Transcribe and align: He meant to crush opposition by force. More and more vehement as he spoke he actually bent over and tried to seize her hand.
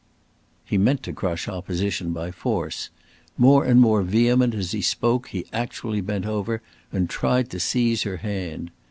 He 0.65 0.79
meant 0.79 1.03
to 1.03 1.13
crush 1.13 1.47
opposition 1.47 2.11
by 2.11 2.31
force. 2.31 2.89
More 3.37 3.63
and 3.63 3.79
more 3.79 4.01
vehement 4.01 4.55
as 4.55 4.71
he 4.71 4.81
spoke 4.81 5.27
he 5.27 5.45
actually 5.53 6.01
bent 6.01 6.25
over 6.25 6.63
and 6.91 7.07
tried 7.07 7.51
to 7.51 7.59
seize 7.59 8.01
her 8.01 8.17
hand. 8.17 8.71